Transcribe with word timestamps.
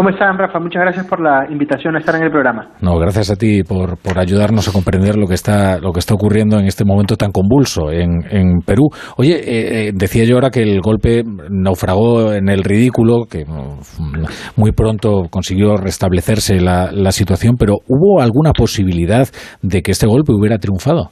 ¿Cómo 0.00 0.08
están, 0.08 0.38
Rafa? 0.38 0.58
Muchas 0.58 0.80
gracias 0.80 1.06
por 1.06 1.20
la 1.20 1.46
invitación 1.50 1.94
a 1.94 1.98
estar 1.98 2.14
en 2.14 2.22
el 2.22 2.30
programa. 2.30 2.68
No, 2.80 2.98
gracias 2.98 3.30
a 3.30 3.36
ti 3.36 3.62
por, 3.62 3.98
por 3.98 4.18
ayudarnos 4.18 4.66
a 4.66 4.72
comprender 4.72 5.18
lo 5.18 5.26
que 5.26 5.34
está 5.34 5.78
lo 5.78 5.92
que 5.92 5.98
está 5.98 6.14
ocurriendo 6.14 6.58
en 6.58 6.64
este 6.64 6.86
momento 6.86 7.16
tan 7.16 7.32
convulso 7.32 7.92
en, 7.92 8.22
en 8.30 8.60
Perú. 8.64 8.88
Oye, 9.18 9.34
eh, 9.34 9.88
eh, 9.88 9.90
decía 9.94 10.24
yo 10.24 10.36
ahora 10.36 10.48
que 10.48 10.62
el 10.62 10.80
golpe 10.80 11.22
naufragó 11.50 12.32
en 12.32 12.48
el 12.48 12.64
ridículo, 12.64 13.26
que 13.30 13.44
mm, 13.44 14.24
muy 14.56 14.72
pronto 14.72 15.24
consiguió 15.30 15.76
restablecerse 15.76 16.62
la, 16.62 16.88
la 16.90 17.12
situación, 17.12 17.56
pero 17.58 17.74
¿hubo 17.86 18.22
alguna 18.22 18.52
posibilidad 18.52 19.28
de 19.60 19.82
que 19.82 19.90
este 19.90 20.06
golpe 20.06 20.32
hubiera 20.32 20.56
triunfado? 20.56 21.10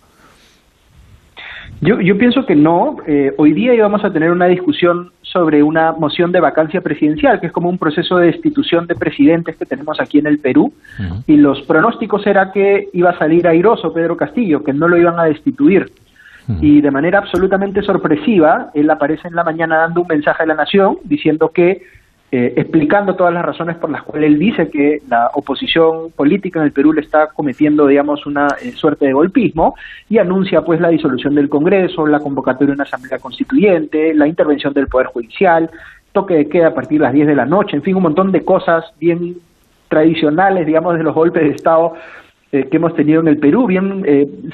Yo, 1.81 2.01
yo 2.01 2.19
pienso 2.19 2.45
que 2.47 2.57
no. 2.57 2.97
Eh, 3.07 3.31
hoy 3.39 3.53
día 3.53 3.75
íbamos 3.75 4.05
a 4.05 4.11
tener 4.11 4.31
una 4.31 4.47
discusión 4.47 5.11
sobre 5.33 5.63
una 5.63 5.93
moción 5.93 6.33
de 6.33 6.41
vacancia 6.41 6.81
presidencial, 6.81 7.41
que 7.41 7.49
es 7.49 7.53
como 7.53 7.69
un 7.69 7.79
proceso 7.79 8.17
de 8.17 8.27
destitución 8.27 8.87
de 8.87 8.95
presidentes 8.95 9.57
que 9.57 9.67
tenemos 9.67 10.01
aquí 10.01 10.19
en 10.19 10.27
el 10.27 10.39
Perú, 10.39 10.73
y 11.27 11.37
los 11.37 11.63
pronósticos 11.63 12.27
era 12.27 12.51
que 12.53 12.89
iba 12.93 13.11
a 13.11 13.19
salir 13.19 13.47
airoso 13.47 13.93
Pedro 13.93 14.17
Castillo, 14.17 14.65
que 14.65 14.73
no 14.73 14.89
lo 14.89 14.97
iban 14.97 15.19
a 15.19 15.25
destituir. 15.25 15.93
Y 16.63 16.81
de 16.81 16.91
manera 16.91 17.19
absolutamente 17.19 17.83
sorpresiva, 17.83 18.71
él 18.73 18.89
aparece 18.89 19.29
en 19.29 19.35
la 19.35 19.45
mañana 19.45 19.77
dando 19.79 20.01
un 20.01 20.09
mensaje 20.09 20.45
a 20.45 20.47
la 20.47 20.55
nación 20.55 20.97
diciendo 21.05 21.51
que 21.51 21.83
eh, 22.31 22.53
explicando 22.59 23.17
todas 23.17 23.33
las 23.33 23.43
razones 23.43 23.79
por 23.79 23.89
las 23.89 24.03
cuales 24.03 24.31
él 24.31 24.39
dice 24.39 24.69
que 24.69 25.01
la 25.09 25.31
oposición 25.33 26.11
política 26.11 26.59
en 26.59 26.67
el 26.67 26.73
Perú 26.73 26.93
le 26.93 27.01
está 27.01 27.29
cometiendo, 27.29 27.87
digamos, 27.87 28.27
una 28.27 28.49
eh, 28.63 28.73
suerte 28.73 29.07
de 29.07 29.15
golpismo 29.15 29.75
y 30.11 30.19
anuncia 30.19 30.61
pues 30.61 30.79
la 30.79 30.91
disolución 30.91 31.35
del 31.35 31.49
Congreso, 31.49 32.07
la 32.07 32.21
convocatoria 32.21 32.67
de 32.67 32.75
una 32.75 32.85
asamblea 32.85 33.19
constituyente, 33.19 34.13
la 34.13 34.27
intervención 34.27 34.75
del 34.75 34.89
Poder 34.89 35.07
Judicial, 35.07 35.71
toque 36.13 36.35
de 36.35 36.49
queda 36.51 36.69
a 36.69 36.75
partir 36.75 36.99
de 36.99 37.05
las 37.05 37.15
10 37.15 37.29
de 37.29 37.35
la 37.35 37.47
noche, 37.47 37.77
en 37.77 37.83
fin, 37.83 37.97
un 37.97 38.03
montón 38.03 38.31
de 38.31 38.45
cosas 38.45 38.85
bien 39.01 39.37
tradicionales, 39.89 40.67
digamos, 40.67 40.99
de 40.99 41.05
los 41.05 41.15
golpes 41.15 41.45
de 41.45 41.55
Estado 41.55 41.95
eh, 42.53 42.69
que 42.69 42.77
hemos 42.77 42.95
tenido 42.95 43.23
en 43.23 43.29
el 43.29 43.39
Perú, 43.39 43.67
bien 43.67 44.05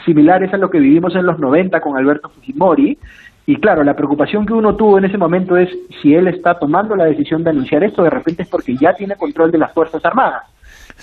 similares 0.05 0.55
a 0.55 0.59
lo 0.59 0.71
que 0.71 0.79
vivimos 0.79 1.17
en 1.17 1.27
los 1.27 1.41
90 1.41 1.81
con 1.81 1.97
Alberto 1.97 2.29
Fujimori, 2.29 2.99
y 3.47 3.57
claro, 3.57 3.85
la 3.85 3.95
preocupación 3.95 4.47
que 4.47 4.55
uno 4.55 4.75
tuvo 4.75 4.99
en 4.99 5.05
ese 5.05 5.19
momento 5.19 5.57
es 5.57 5.69
si 6.01 6.15
él 6.15 6.29
está 6.29 6.55
tomando 6.59 6.97
la 6.97 7.05
decisión 7.05 7.45
de 7.45 7.51
anunciar 7.51 7.85
esto, 7.85 8.03
de 8.03 8.11
repente 8.11 8.43
es 8.43 8.49
porque 8.49 8.75
ya 8.75 8.95
tiene 8.95 9.17
control 9.17 9.51
de 9.51 9.59
las 9.59 9.73
Fuerzas 9.73 10.05
Armadas. 10.05 10.45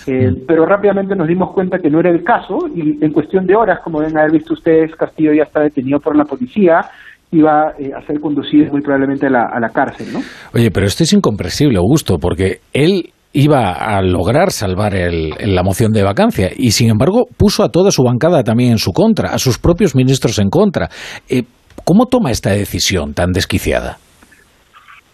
Eh, 0.06 0.30
pero 0.48 0.64
rápidamente 0.64 1.14
nos 1.14 1.28
dimos 1.28 1.52
cuenta 1.52 1.78
que 1.78 1.90
no 1.90 2.00
era 2.00 2.10
el 2.10 2.24
caso 2.24 2.66
y 2.74 3.04
en 3.04 3.12
cuestión 3.12 3.46
de 3.46 3.54
horas, 3.54 3.80
como 3.84 4.00
deben 4.00 4.18
haber 4.18 4.32
visto 4.32 4.54
ustedes, 4.54 4.94
Castillo 4.96 5.32
ya 5.32 5.44
está 5.44 5.60
detenido 5.60 6.00
por 6.00 6.16
la 6.16 6.24
policía 6.24 6.80
y 7.30 7.40
va 7.40 7.72
eh, 7.78 7.90
a 7.96 8.04
ser 8.06 8.18
conducido 8.18 8.72
muy 8.72 8.80
probablemente 8.80 9.26
a 9.26 9.30
la, 9.30 9.44
a 9.52 9.60
la 9.60 9.68
cárcel, 9.68 10.12
¿no? 10.12 10.20
Oye, 10.54 10.70
pero 10.70 10.86
esto 10.86 11.04
es 11.04 11.12
incomprensible, 11.12 11.78
Augusto, 11.78 12.18
porque 12.18 12.58
él 12.72 13.10
iba 13.32 13.72
a 13.72 14.02
lograr 14.02 14.50
salvar 14.50 14.94
el, 14.94 15.30
la 15.30 15.62
moción 15.62 15.92
de 15.92 16.02
vacancia 16.02 16.50
y 16.54 16.72
sin 16.72 16.90
embargo 16.90 17.26
puso 17.36 17.62
a 17.62 17.70
toda 17.70 17.90
su 17.90 18.02
bancada 18.02 18.42
también 18.42 18.72
en 18.72 18.78
su 18.78 18.92
contra, 18.92 19.30
a 19.30 19.38
sus 19.38 19.58
propios 19.58 19.94
ministros 19.94 20.38
en 20.38 20.50
contra. 20.50 20.88
Eh, 21.28 21.44
¿Cómo 21.92 22.06
toma 22.06 22.30
esta 22.30 22.48
decisión 22.48 23.12
tan 23.12 23.34
desquiciada? 23.34 23.98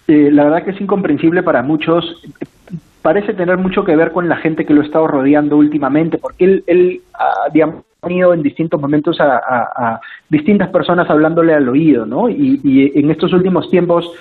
Eh, 0.06 0.30
la 0.30 0.44
verdad 0.44 0.62
que 0.62 0.70
es 0.70 0.80
incomprensible 0.80 1.42
para 1.42 1.60
muchos. 1.60 2.22
Parece 3.02 3.34
tener 3.34 3.56
mucho 3.58 3.82
que 3.82 3.96
ver 3.96 4.12
con 4.12 4.28
la 4.28 4.36
gente 4.36 4.64
que 4.64 4.72
lo 4.72 4.82
ha 4.82 4.84
estado 4.84 5.08
rodeando 5.08 5.56
últimamente, 5.56 6.18
porque 6.18 6.44
él, 6.44 6.64
él 6.68 7.00
ha 7.14 7.50
tenido 8.00 8.32
en 8.32 8.44
distintos 8.44 8.80
momentos 8.80 9.18
a, 9.20 9.98
distintas 10.28 10.68
personas 10.68 11.10
hablándole 11.10 11.52
al 11.52 11.68
oído, 11.68 12.06
¿no? 12.06 12.28
y 12.28 12.92
en 12.94 13.10
estos 13.10 13.32
últimos 13.32 13.68
tiempos 13.70 14.12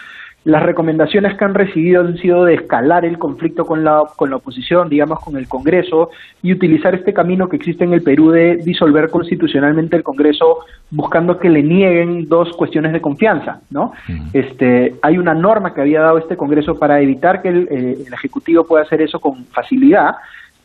las 0.47 0.63
recomendaciones 0.63 1.37
que 1.37 1.43
han 1.43 1.53
recibido 1.53 1.99
han 1.99 2.17
sido 2.19 2.45
de 2.45 2.53
escalar 2.53 3.03
el 3.03 3.17
conflicto 3.17 3.65
con 3.65 3.83
la, 3.83 4.03
con 4.15 4.29
la 4.29 4.37
oposición, 4.37 4.87
digamos, 4.87 5.19
con 5.19 5.35
el 5.35 5.45
Congreso, 5.45 6.09
y 6.41 6.53
utilizar 6.53 6.95
este 6.95 7.13
camino 7.13 7.49
que 7.49 7.57
existe 7.57 7.83
en 7.83 7.91
el 7.91 8.01
Perú 8.01 8.31
de 8.31 8.55
disolver 8.55 9.09
constitucionalmente 9.09 9.97
el 9.97 10.03
Congreso 10.03 10.59
buscando 10.89 11.37
que 11.37 11.49
le 11.49 11.63
nieguen 11.63 12.29
dos 12.29 12.55
cuestiones 12.55 12.93
de 12.93 13.01
confianza, 13.01 13.59
¿no? 13.69 13.91
Este, 14.31 14.95
hay 15.01 15.17
una 15.17 15.33
norma 15.33 15.73
que 15.73 15.81
había 15.81 15.99
dado 15.99 16.17
este 16.17 16.37
Congreso 16.37 16.79
para 16.79 17.01
evitar 17.01 17.41
que 17.41 17.49
el, 17.49 17.67
eh, 17.69 17.97
el 18.07 18.13
Ejecutivo 18.13 18.63
pueda 18.63 18.83
hacer 18.83 19.01
eso 19.01 19.19
con 19.19 19.43
facilidad, 19.47 20.15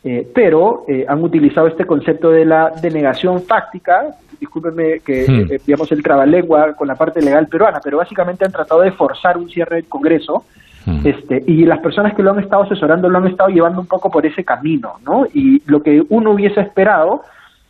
eh, 0.03 0.27
pero 0.33 0.83
eh, 0.87 1.05
han 1.07 1.23
utilizado 1.23 1.67
este 1.67 1.85
concepto 1.85 2.29
de 2.29 2.43
la 2.43 2.71
denegación 2.81 3.41
fáctica, 3.41 4.15
discúlpenme 4.37 4.99
que 4.99 5.25
hmm. 5.25 5.53
eh, 5.53 5.61
digamos 5.65 5.89
el 5.93 6.03
trabalengua 6.03 6.73
con 6.73 6.89
la 6.89 6.95
parte 6.95 7.21
legal 7.21 7.47
peruana, 7.47 7.79
pero 7.81 7.97
básicamente 7.97 8.43
han 8.43 8.51
tratado 8.51 8.81
de 8.81 8.91
forzar 8.91 9.37
un 9.37 9.49
cierre 9.49 9.77
del 9.77 9.85
Congreso 9.85 10.43
hmm. 10.85 11.07
este, 11.07 11.43
y 11.47 11.63
las 11.63 11.79
personas 11.79 12.13
que 12.15 12.21
lo 12.21 12.31
han 12.31 12.39
estado 12.39 12.63
asesorando 12.63 13.07
lo 13.07 13.17
han 13.17 13.27
estado 13.27 13.49
llevando 13.49 13.79
un 13.79 13.87
poco 13.87 14.11
por 14.11 14.25
ese 14.25 14.43
camino, 14.43 14.95
¿no? 15.05 15.25
Y 15.33 15.61
lo 15.67 15.81
que 15.81 16.03
uno 16.09 16.31
hubiese 16.31 16.59
esperado 16.59 17.21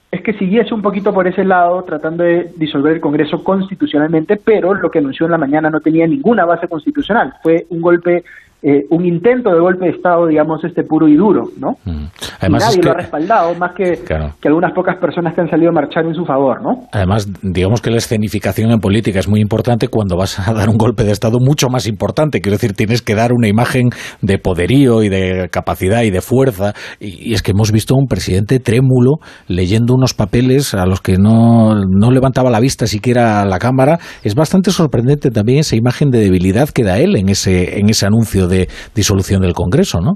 es 0.09 0.21
que 0.21 0.33
siguiese 0.33 0.73
un 0.73 0.81
poquito 0.81 1.13
por 1.13 1.27
ese 1.27 1.43
lado 1.43 1.83
tratando 1.83 2.23
de 2.23 2.51
disolver 2.55 2.93
el 2.93 3.01
Congreso 3.01 3.43
constitucionalmente, 3.43 4.37
pero 4.37 4.73
lo 4.73 4.89
que 4.89 4.99
anunció 4.99 5.27
en 5.27 5.31
la 5.31 5.39
mañana 5.39 5.69
no 5.69 5.81
tenía 5.81 6.07
ninguna 6.07 6.45
base 6.45 6.67
constitucional. 6.67 7.33
Fue 7.43 7.65
un 7.69 7.81
golpe 7.81 8.23
eh, 8.65 8.85
un 8.91 9.05
intento 9.05 9.49
de 9.49 9.59
golpe 9.59 9.85
de 9.85 9.91
Estado, 9.91 10.25
digamos, 10.25 10.63
este 10.63 10.83
puro 10.83 11.05
y 11.09 11.17
duro, 11.17 11.43
¿no? 11.57 11.71
Mm. 11.83 12.05
Además 12.39 12.63
nadie 12.63 12.81
lo 12.81 12.91
ha 12.91 12.93
respaldado, 12.93 13.55
más 13.55 13.75
que, 13.75 13.99
que 14.39 14.47
algunas 14.47 14.71
pocas 14.71 14.95
personas 15.01 15.33
que 15.33 15.41
han 15.41 15.49
salido 15.49 15.69
a 15.71 15.73
marchar 15.73 16.05
en 16.05 16.13
su 16.13 16.23
favor, 16.23 16.61
¿no? 16.61 16.87
Además, 16.93 17.27
digamos 17.41 17.81
que 17.81 17.91
la 17.91 17.97
escenificación 17.97 18.71
en 18.71 18.79
política 18.79 19.19
es 19.19 19.27
muy 19.27 19.41
importante 19.41 19.89
cuando 19.89 20.15
vas 20.15 20.47
a 20.47 20.53
dar 20.53 20.69
un 20.69 20.77
golpe 20.77 21.03
de 21.03 21.11
Estado 21.11 21.39
mucho 21.41 21.67
más 21.67 21.87
importante. 21.87 22.39
Quiero 22.39 22.55
decir, 22.55 22.71
tienes 22.71 23.01
que 23.01 23.15
dar 23.15 23.33
una 23.33 23.49
imagen 23.49 23.89
de 24.21 24.37
poderío 24.37 25.03
y 25.03 25.09
de 25.09 25.49
capacidad 25.51 26.03
y 26.03 26.09
de 26.09 26.21
fuerza. 26.21 26.73
Y, 27.01 27.33
es 27.33 27.41
que 27.41 27.51
hemos 27.51 27.73
visto 27.73 27.95
a 27.95 27.97
un 27.97 28.07
presidente 28.07 28.59
trémulo 28.59 29.17
leyendo 29.47 29.93
unos 29.93 30.13
papeles 30.13 30.73
a 30.73 30.85
los 30.85 31.01
que 31.01 31.17
no, 31.17 31.75
no 31.75 32.11
levantaba 32.11 32.49
la 32.49 32.61
vista 32.61 32.87
siquiera 32.87 33.41
a 33.41 33.45
la 33.45 33.59
Cámara. 33.59 33.99
Es 34.23 34.35
bastante 34.35 34.71
sorprendente 34.71 35.31
también 35.31 35.59
esa 35.59 35.75
imagen 35.75 36.11
de 36.11 36.19
debilidad 36.19 36.69
que 36.69 36.83
da 36.83 36.97
él 36.97 37.17
en 37.17 37.27
ese, 37.27 37.79
en 37.79 37.89
ese 37.89 38.05
anuncio 38.05 38.47
de 38.47 38.52
disolución 38.95 39.41
del 39.41 39.53
Congreso, 39.53 39.99
¿no? 40.01 40.13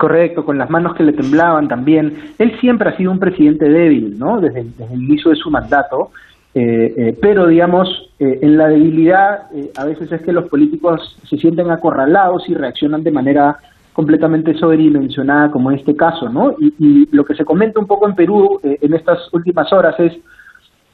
Correcto, 0.00 0.46
con 0.46 0.56
las 0.56 0.70
manos 0.70 0.94
que 0.94 1.02
le 1.02 1.12
temblaban 1.12 1.68
también. 1.68 2.32
Él 2.38 2.58
siempre 2.58 2.88
ha 2.88 2.96
sido 2.96 3.10
un 3.10 3.18
presidente 3.18 3.68
débil, 3.68 4.18
¿no? 4.18 4.40
Desde, 4.40 4.60
el 4.60 5.02
inicio 5.02 5.30
de 5.30 5.36
su 5.36 5.50
mandato. 5.50 6.10
Eh, 6.54 6.94
eh, 6.96 7.18
pero, 7.20 7.46
digamos, 7.46 8.10
eh, 8.18 8.38
en 8.40 8.56
la 8.56 8.68
debilidad 8.68 9.42
a 9.76 9.84
veces 9.84 10.10
es 10.10 10.22
que 10.22 10.32
los 10.32 10.48
políticos 10.48 11.18
se 11.28 11.36
sienten 11.36 11.70
acorralados 11.70 12.48
y 12.48 12.54
reaccionan 12.54 13.02
de 13.02 13.10
manera 13.10 13.58
completamente 13.92 14.54
sobredimensionada, 14.54 15.50
como 15.50 15.70
en 15.70 15.78
este 15.78 15.94
caso, 15.94 16.30
¿no? 16.30 16.54
Y, 16.58 17.06
lo 17.14 17.26
que 17.26 17.34
se 17.34 17.44
comenta 17.44 17.78
un 17.78 17.86
poco 17.86 18.08
en 18.08 18.14
Perú 18.14 18.58
en 18.62 18.94
estas 18.94 19.18
últimas 19.34 19.70
horas 19.70 20.00
es, 20.00 20.14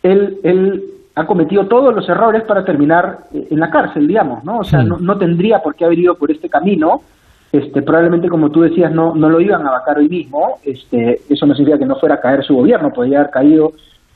él, 0.02 0.38
él 0.42 0.82
ha 1.16 1.26
cometido 1.26 1.66
todos 1.66 1.94
los 1.94 2.06
errores 2.08 2.42
para 2.46 2.62
terminar 2.62 3.20
eh, 3.32 3.48
en 3.50 3.58
la 3.58 3.70
cárcel, 3.70 4.06
digamos, 4.06 4.44
¿no? 4.44 4.58
O 4.58 4.64
sea, 4.64 4.82
no, 4.82 4.98
no, 4.98 5.16
tendría 5.16 5.60
por 5.60 5.74
qué 5.74 5.86
haber 5.86 5.98
ido 5.98 6.14
por 6.14 6.30
este 6.30 6.48
camino. 6.48 7.00
Este, 7.50 7.80
probablemente, 7.80 8.28
como 8.28 8.50
tú 8.50 8.60
decías, 8.60 8.92
no, 8.92 9.14
no 9.14 9.30
lo 9.30 9.40
iban 9.40 9.66
a 9.66 9.70
vacar 9.70 9.96
hoy 9.98 10.10
mismo. 10.10 10.58
Este, 10.62 11.20
eso 11.28 11.46
no 11.46 11.54
significa 11.54 11.78
que 11.78 11.86
no 11.86 11.96
fuera 11.96 12.16
a 12.16 12.20
caer 12.20 12.44
su 12.44 12.54
gobierno, 12.54 12.90
podría 12.90 13.20
haber 13.20 13.30
caído 13.30 13.72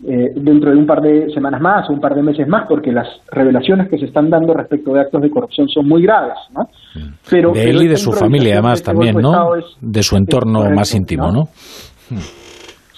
eh, 0.07 0.29
dentro 0.35 0.73
de 0.73 0.77
un 0.77 0.87
par 0.87 1.01
de 1.01 1.31
semanas 1.33 1.61
más 1.63 1.89
o 1.89 1.95
un 1.95 2.01
par 2.01 2.15
de 2.15 2.23
meses 2.23 2.47
más, 2.47 2.67
porque 2.69 2.93
las 2.93 3.09
revelaciones 3.33 3.89
que 3.89 3.97
se 3.97 4.05
están 4.05 4.29
dando 4.29 4.53
respecto 4.53 4.93
de 4.93 5.01
actos 5.01 5.23
de 5.23 5.31
corrupción 5.31 5.69
son 5.69 5.89
muy 5.89 6.03
graves, 6.03 6.37
¿no? 6.55 6.69
Pero, 7.31 7.53
de 7.53 7.71
él 7.71 7.83
y 7.83 7.89
de 7.89 7.97
su 7.97 8.13
familia, 8.13 8.55
además, 8.55 8.83
también, 8.83 9.17
¿no? 9.17 9.53
de 9.81 10.03
su 10.03 10.17
entorno 10.17 10.69
más 10.71 10.95
íntimo, 10.95 11.33
¿no? 11.33 11.45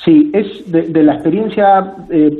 Sí, 0.05 0.33
es 0.35 0.71
de, 0.73 1.03
la 1.05 1.15
experiencia, 1.15 1.95
eh, 2.11 2.31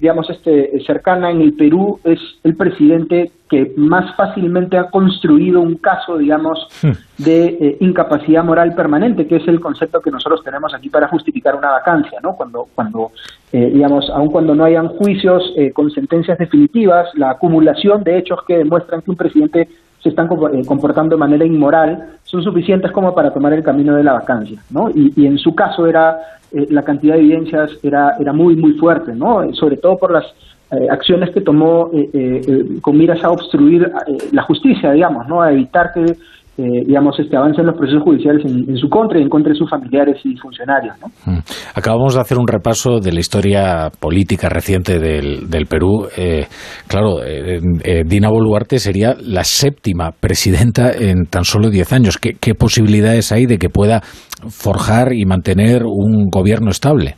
digamos, 0.00 0.30
este, 0.30 0.70
cercana 0.86 1.32
en 1.32 1.40
el 1.40 1.52
Perú, 1.54 1.98
es 2.04 2.20
el 2.44 2.54
presidente 2.54 3.32
que 3.50 3.72
más 3.76 4.14
fácilmente 4.14 4.78
ha 4.78 4.88
construido 4.88 5.60
un 5.60 5.78
caso, 5.78 6.16
digamos, 6.16 6.68
hmm. 6.80 7.22
de 7.24 7.46
eh, 7.46 7.76
incapacidad 7.80 8.44
moral 8.44 8.72
permanente, 8.76 9.26
que 9.26 9.36
es 9.36 9.48
el 9.48 9.58
concepto 9.58 10.00
que 10.00 10.12
nosotros 10.12 10.44
tenemos 10.44 10.72
aquí 10.74 10.90
para 10.90 11.08
justificar 11.08 11.56
una 11.56 11.72
vacancia, 11.72 12.20
¿no? 12.22 12.36
Cuando, 12.36 12.68
cuando 12.72 13.10
eh, 13.52 13.68
digamos, 13.72 14.08
aun 14.10 14.30
cuando 14.30 14.54
no 14.54 14.62
hayan 14.64 14.86
juicios 14.86 15.42
con 15.74 15.90
sentencias 15.90 16.38
definitivas, 16.38 17.08
la 17.14 17.30
acumulación 17.30 18.04
de 18.04 18.18
hechos 18.18 18.40
que 18.46 18.58
demuestran 18.58 19.02
que 19.02 19.10
un 19.10 19.16
presidente 19.16 19.68
se 20.02 20.10
están 20.10 20.28
comportando 20.28 21.16
de 21.16 21.20
manera 21.20 21.44
inmoral 21.44 22.18
son 22.22 22.42
suficientes 22.42 22.92
como 22.92 23.14
para 23.14 23.32
tomar 23.32 23.52
el 23.52 23.62
camino 23.62 23.96
de 23.96 24.04
la 24.04 24.12
vacancia, 24.12 24.60
¿no? 24.70 24.90
y 24.94 25.26
en 25.26 25.38
su 25.38 25.54
caso 25.54 25.86
era 25.86 26.18
eh, 26.50 26.66
la 26.70 26.82
cantidad 26.82 27.14
de 27.14 27.20
evidencias 27.20 27.72
era, 27.82 28.16
era 28.18 28.32
muy, 28.32 28.56
muy 28.56 28.72
fuerte, 28.72 29.14
¿no? 29.14 29.52
Sobre 29.52 29.76
todo 29.76 29.98
por 29.98 30.12
las 30.12 30.24
eh, 30.70 30.88
acciones 30.90 31.30
que 31.30 31.42
tomó 31.42 31.90
eh, 31.92 32.78
con 32.80 32.96
miras 32.96 33.22
a 33.22 33.30
obstruir 33.30 33.90
la 34.32 34.42
justicia, 34.42 34.92
digamos, 34.92 35.28
¿no? 35.28 35.42
A 35.42 35.52
evitar 35.52 35.92
que 35.92 36.16
eh, 36.58 36.82
digamos, 36.84 37.16
este 37.20 37.36
avance 37.36 37.60
en 37.60 37.68
los 37.68 37.76
procesos 37.76 38.02
judiciales 38.02 38.44
en, 38.44 38.76
su 38.76 38.88
contra 38.88 39.20
y 39.20 39.22
en 39.22 39.28
contra 39.28 39.52
de 39.52 39.58
sus 39.58 39.70
familiares 39.70 40.16
y 40.24 40.36
funcionarios. 40.36 40.96
Mm. 41.24 41.38
Acabamos 41.76 42.16
de 42.16 42.20
hacer 42.20 42.36
un 42.36 42.48
repaso 42.48 42.98
de 42.98 43.12
la 43.12 43.20
historia 43.20 43.90
política 44.00 44.48
reciente 44.48 44.98
del, 44.98 45.48
del 45.48 45.66
Perú. 45.66 46.08
Eh, 46.16 46.46
claro, 46.88 47.22
eh, 47.24 48.02
Dina 48.04 48.28
Boluarte 48.28 48.80
sería 48.80 49.14
la 49.22 49.44
séptima 49.44 50.10
presidenta 50.10 50.90
en 50.90 51.26
tan 51.26 51.44
solo 51.44 51.70
diez 51.70 51.92
años. 51.92 52.18
¿Qué, 52.18 52.32
¿Qué 52.40 52.54
posibilidades 52.54 53.30
hay 53.30 53.46
de 53.46 53.58
que 53.58 53.68
pueda 53.68 54.00
forjar 54.48 55.12
y 55.12 55.26
mantener 55.26 55.84
un 55.84 56.26
gobierno 56.28 56.70
estable? 56.70 57.14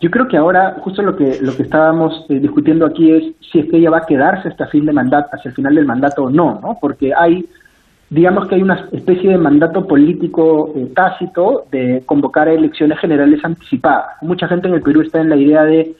Yo 0.00 0.10
creo 0.10 0.26
que 0.28 0.36
ahora 0.36 0.76
justo 0.80 1.02
lo 1.02 1.16
que 1.16 1.38
lo 1.42 1.56
que 1.56 1.62
estábamos 1.62 2.24
discutiendo 2.28 2.86
aquí 2.86 3.10
es 3.10 3.34
si 3.50 3.58
es 3.58 3.70
que 3.70 3.78
ella 3.78 3.90
va 3.90 3.98
a 3.98 4.06
quedarse 4.06 4.48
hasta 4.48 4.66
fin 4.66 4.84
de 4.84 4.92
mandato, 4.92 5.28
hacia 5.32 5.48
el 5.48 5.54
final 5.54 5.74
del 5.74 5.86
mandato 5.86 6.22
o 6.22 6.30
no, 6.30 6.60
¿no? 6.60 6.76
Porque 6.80 7.10
hay 7.16 7.44
digamos 8.10 8.48
que 8.48 8.54
hay 8.54 8.62
una 8.62 8.86
especie 8.92 9.30
de 9.30 9.38
mandato 9.38 9.86
político 9.86 10.72
eh, 10.74 10.90
tácito 10.94 11.64
de 11.70 12.02
convocar 12.06 12.48
a 12.48 12.52
elecciones 12.52 12.98
generales 12.98 13.44
anticipadas. 13.44 14.16
Mucha 14.22 14.48
gente 14.48 14.68
en 14.68 14.74
el 14.74 14.82
Perú 14.82 15.02
está 15.02 15.20
en 15.20 15.28
la 15.28 15.36
idea 15.36 15.64
de 15.64 15.94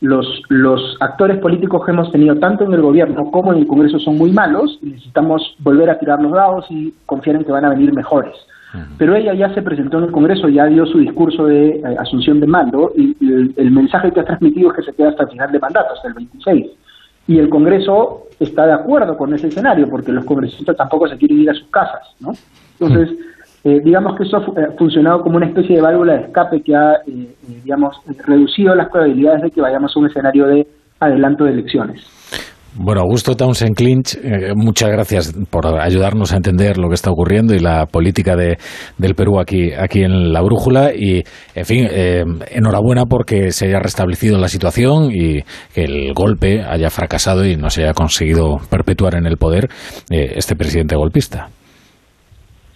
los, 0.00 0.42
los 0.50 0.96
actores 1.00 1.38
políticos 1.38 1.84
que 1.84 1.92
hemos 1.92 2.12
tenido 2.12 2.36
tanto 2.36 2.64
en 2.64 2.74
el 2.74 2.82
gobierno 2.82 3.30
como 3.30 3.52
en 3.52 3.60
el 3.60 3.66
Congreso 3.66 3.98
son 3.98 4.18
muy 4.18 4.30
malos 4.30 4.78
y 4.82 4.90
necesitamos 4.90 5.56
volver 5.60 5.88
a 5.88 5.98
tirar 5.98 6.20
los 6.20 6.32
dados 6.32 6.66
y 6.68 6.92
confiar 7.06 7.36
en 7.36 7.44
que 7.44 7.52
van 7.52 7.64
a 7.64 7.70
venir 7.70 7.92
mejores. 7.92 8.34
Pero 8.98 9.14
ella 9.14 9.32
ya 9.32 9.54
se 9.54 9.62
presentó 9.62 9.96
en 9.96 10.04
el 10.04 10.12
Congreso, 10.12 10.50
ya 10.50 10.66
dio 10.66 10.84
su 10.84 10.98
discurso 10.98 11.46
de 11.46 11.76
eh, 11.76 11.82
asunción 11.98 12.40
de 12.40 12.46
mando 12.46 12.92
y, 12.94 13.16
el, 13.26 13.54
el, 13.56 13.70
mensaje 13.70 14.12
que 14.12 14.20
ha 14.20 14.24
transmitido 14.24 14.68
es 14.70 14.76
que 14.76 14.82
se 14.82 14.92
queda 14.92 15.08
hasta 15.08 15.22
el 15.22 15.30
final 15.30 15.50
de 15.50 15.58
mandato, 15.58 15.94
hasta 15.94 16.08
el 16.08 16.14
26 16.14 16.66
y 17.26 17.38
el 17.38 17.48
Congreso 17.48 18.26
está 18.38 18.66
de 18.66 18.72
acuerdo 18.72 19.16
con 19.16 19.32
ese 19.34 19.48
escenario 19.48 19.88
porque 19.88 20.12
los 20.12 20.24
congresistas 20.24 20.76
tampoco 20.76 21.08
se 21.08 21.16
quieren 21.16 21.40
ir 21.40 21.50
a 21.50 21.54
sus 21.54 21.68
casas, 21.68 22.02
¿no? 22.20 22.32
Entonces, 22.78 23.16
eh, 23.64 23.80
digamos 23.82 24.16
que 24.16 24.24
eso 24.24 24.36
ha 24.36 24.72
funcionado 24.76 25.22
como 25.22 25.38
una 25.38 25.46
especie 25.46 25.76
de 25.76 25.82
válvula 25.82 26.14
de 26.14 26.24
escape 26.26 26.62
que 26.62 26.76
ha, 26.76 26.94
eh, 26.94 27.02
eh, 27.06 27.60
digamos, 27.64 27.96
reducido 28.24 28.74
las 28.74 28.88
probabilidades 28.90 29.42
de 29.42 29.50
que 29.50 29.60
vayamos 29.60 29.96
a 29.96 29.98
un 29.98 30.06
escenario 30.06 30.46
de 30.46 30.66
adelanto 31.00 31.44
de 31.44 31.52
elecciones. 31.52 32.04
Bueno, 32.78 33.00
Augusto 33.00 33.34
Townsend 33.34 33.74
Clinch, 33.74 34.18
eh, 34.22 34.52
muchas 34.54 34.90
gracias 34.90 35.32
por 35.50 35.66
ayudarnos 35.80 36.34
a 36.34 36.36
entender 36.36 36.76
lo 36.76 36.88
que 36.88 36.94
está 36.94 37.10
ocurriendo 37.10 37.54
y 37.54 37.58
la 37.58 37.86
política 37.86 38.36
de, 38.36 38.58
del 38.98 39.14
Perú 39.14 39.40
aquí, 39.40 39.72
aquí 39.72 40.02
en 40.02 40.30
la 40.30 40.42
brújula. 40.42 40.90
Y, 40.94 41.22
en 41.54 41.64
fin, 41.64 41.86
eh, 41.90 42.24
enhorabuena 42.50 43.06
porque 43.06 43.50
se 43.50 43.68
haya 43.68 43.78
restablecido 43.78 44.38
la 44.38 44.48
situación 44.48 45.10
y 45.10 45.40
que 45.74 45.84
el 45.84 46.12
golpe 46.12 46.62
haya 46.62 46.90
fracasado 46.90 47.46
y 47.46 47.56
no 47.56 47.70
se 47.70 47.84
haya 47.84 47.94
conseguido 47.94 48.58
perpetuar 48.70 49.14
en 49.14 49.26
el 49.26 49.38
poder 49.38 49.68
eh, 50.10 50.34
este 50.36 50.54
presidente 50.54 50.96
golpista. 50.96 51.48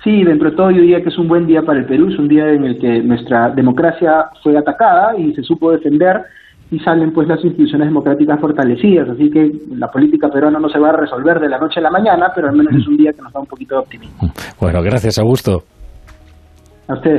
Sí, 0.02 0.24
dentro 0.24 0.50
de 0.50 0.56
todo 0.56 0.70
yo 0.70 0.80
diría 0.80 1.02
que 1.02 1.10
es 1.10 1.18
un 1.18 1.28
buen 1.28 1.46
día 1.46 1.60
para 1.60 1.78
el 1.78 1.84
Perú, 1.84 2.08
es 2.10 2.18
un 2.18 2.26
día 2.26 2.48
en 2.48 2.64
el 2.64 2.78
que 2.78 3.02
nuestra 3.02 3.50
democracia 3.50 4.30
fue 4.42 4.56
atacada 4.56 5.12
y 5.18 5.34
se 5.34 5.42
supo 5.42 5.72
defender 5.72 6.22
y 6.70 6.78
salen 6.78 7.12
pues 7.12 7.26
las 7.26 7.44
instituciones 7.44 7.88
democráticas 7.88 8.40
fortalecidas. 8.40 9.08
Así 9.08 9.30
que 9.30 9.50
la 9.74 9.88
política 9.88 10.28
peruana 10.28 10.58
no 10.58 10.68
se 10.68 10.78
va 10.78 10.90
a 10.90 10.96
resolver 10.96 11.40
de 11.40 11.48
la 11.48 11.58
noche 11.58 11.80
a 11.80 11.82
la 11.82 11.90
mañana, 11.90 12.30
pero 12.34 12.48
al 12.48 12.56
menos 12.56 12.74
es 12.74 12.86
un 12.86 12.96
día 12.96 13.12
que 13.12 13.22
nos 13.22 13.32
da 13.32 13.40
un 13.40 13.46
poquito 13.46 13.74
de 13.74 13.80
optimismo. 13.80 14.32
Bueno, 14.60 14.82
gracias, 14.82 15.18
Augusto. 15.18 15.64
A 16.88 16.94
ustedes. 16.94 17.08